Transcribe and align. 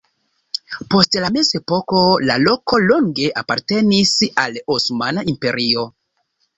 Post 0.93 1.17
la 1.23 1.29
mezepoko 1.35 2.01
la 2.31 2.39
loko 2.47 2.81
longe 2.87 3.31
apartenis 3.45 4.17
al 4.49 4.61
Osmana 4.81 5.31
Imperio. 5.37 5.91